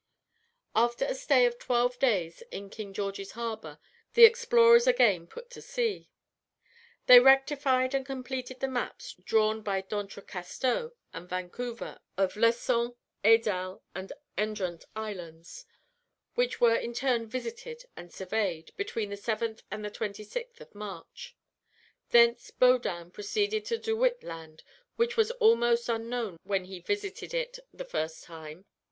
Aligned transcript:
After 0.75 1.05
a 1.05 1.13
stay 1.13 1.45
of 1.45 1.59
twelve 1.59 1.99
days 1.99 2.41
in 2.49 2.71
King 2.71 2.91
George's 2.91 3.33
Harbour, 3.33 3.77
the 4.15 4.25
explorers 4.25 4.87
again 4.87 5.27
put 5.27 5.51
to 5.51 5.61
sea. 5.61 6.09
They 7.05 7.19
rectified 7.19 7.93
and 7.93 8.03
completed 8.03 8.61
the 8.61 8.67
maps 8.67 9.13
drawn 9.13 9.61
by 9.61 9.81
D'Entrecasteaux 9.81 10.93
and 11.13 11.29
Vancouver 11.29 11.99
of 12.17 12.35
Lecon, 12.35 12.95
Edel, 13.23 13.83
and 13.93 14.11
Endrant 14.39 14.85
Lands, 14.95 15.67
which 16.33 16.59
were 16.59 16.73
in 16.75 16.95
turn 16.95 17.27
visited 17.27 17.83
and 17.95 18.11
surveyed, 18.11 18.71
between 18.77 19.11
the 19.11 19.15
7th 19.15 19.61
and 19.69 19.85
the 19.85 19.91
26th 19.91 20.59
of 20.61 20.73
March. 20.73 21.37
Thence 22.09 22.49
Baudin 22.49 23.11
proceeded 23.11 23.65
to 23.65 23.77
De 23.77 23.95
Witt 23.95 24.23
Land, 24.23 24.63
which 24.95 25.15
was 25.15 25.29
almost 25.29 25.89
unknown 25.89 26.39
when 26.43 26.65
he 26.65 26.79
visited 26.79 27.35
it 27.35 27.59
the 27.71 27.85
first 27.85 28.23
time. 28.23 28.65